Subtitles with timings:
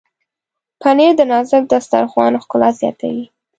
[0.81, 3.25] پنېر د نازک دسترخوان ښکلا زیاتوي.